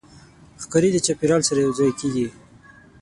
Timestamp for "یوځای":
1.65-1.91